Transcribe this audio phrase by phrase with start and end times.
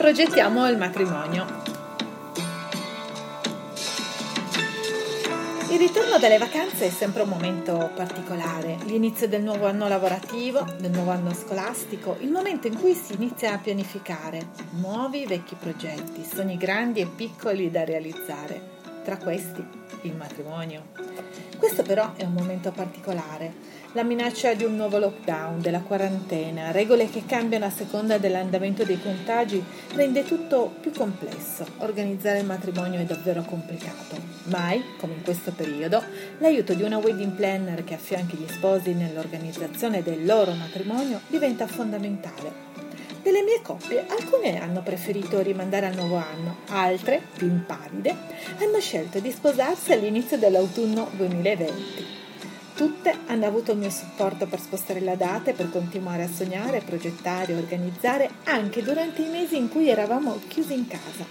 [0.00, 1.44] progettiamo il matrimonio.
[5.68, 10.90] Il ritorno dalle vacanze è sempre un momento particolare, l'inizio del nuovo anno lavorativo, del
[10.90, 14.48] nuovo anno scolastico, il momento in cui si inizia a pianificare
[14.80, 18.78] nuovi vecchi progetti, sogni grandi e piccoli da realizzare.
[19.04, 19.62] Tra questi
[20.04, 21.49] il matrimonio.
[21.60, 23.52] Questo però è un momento particolare.
[23.92, 28.98] La minaccia di un nuovo lockdown, della quarantena, regole che cambiano a seconda dell'andamento dei
[28.98, 29.62] contagi
[29.92, 31.66] rende tutto più complesso.
[31.80, 34.16] Organizzare il matrimonio è davvero complicato.
[34.44, 36.02] Mai, come in questo periodo,
[36.38, 42.69] l'aiuto di una wedding planner che affianchi gli sposi nell'organizzazione del loro matrimonio diventa fondamentale.
[43.30, 48.12] Delle mie coppie, alcune hanno preferito rimandare al nuovo anno, altre, più impavide,
[48.58, 52.06] hanno scelto di sposarsi all'inizio dell'autunno 2020.
[52.74, 56.80] Tutte hanno avuto il mio supporto per spostare la data e per continuare a sognare,
[56.80, 61.24] progettare e organizzare anche durante i mesi in cui eravamo chiusi in casa.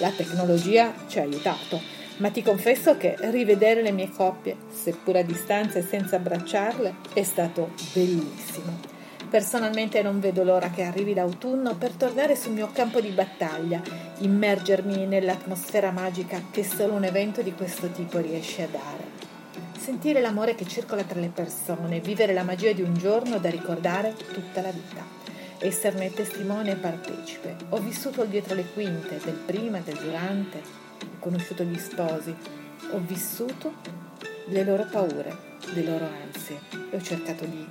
[0.00, 1.80] La tecnologia ci ha aiutato,
[2.16, 7.22] ma ti confesso che rivedere le mie coppie, seppur a distanza e senza abbracciarle, è
[7.22, 8.93] stato bellissimo.
[9.34, 13.82] Personalmente non vedo l'ora che arrivi l'autunno per tornare sul mio campo di battaglia,
[14.18, 19.02] immergermi nell'atmosfera magica che solo un evento di questo tipo riesce a dare.
[19.76, 24.14] Sentire l'amore che circola tra le persone, vivere la magia di un giorno da ricordare
[24.14, 25.04] tutta la vita.
[25.58, 27.56] Esserne testimone e partecipe.
[27.70, 32.32] Ho vissuto dietro le quinte, del prima, del durante, ho conosciuto gli sposi,
[32.92, 33.72] ho vissuto
[34.44, 35.36] le loro paure,
[35.72, 37.66] le loro ansie e ho cercato di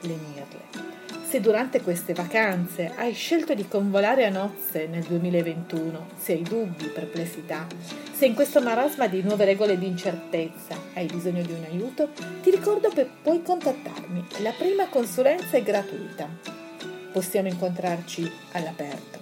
[0.00, 0.94] lenirle.
[1.28, 6.86] Se durante queste vacanze hai scelto di convolare a nozze nel 2021, se hai dubbi,
[6.86, 7.66] perplessità,
[8.12, 12.10] se in questo marasma di nuove regole di incertezza hai bisogno di un aiuto,
[12.42, 14.24] ti ricordo che puoi contattarmi.
[14.38, 16.28] La prima consulenza è gratuita.
[17.12, 19.18] Possiamo incontrarci all'aperto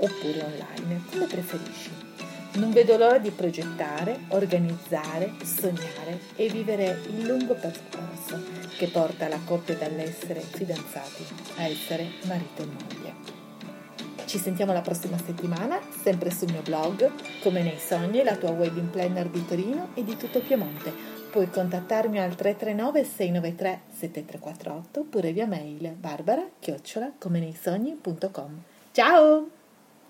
[0.00, 2.09] oppure online, come preferisci.
[2.52, 8.42] Non vedo l'ora di progettare, organizzare, sognare e vivere il lungo percorso
[8.76, 11.24] che porta la coppia dall'essere fidanzati
[11.58, 13.14] a essere marito e moglie.
[14.24, 17.10] Ci sentiamo la prossima settimana, sempre sul mio blog,
[17.42, 20.92] come nei sogni, la tua wedding planner di Torino e di tutto Piemonte.
[21.30, 27.12] Puoi contattarmi al 339 693 7348 oppure via mail barbara chiocciola.
[28.92, 29.59] Ciao!